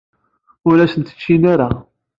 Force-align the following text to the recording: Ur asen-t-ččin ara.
Ur 0.69 0.77
asen-t-ččin 0.79 1.43
ara. 1.53 1.69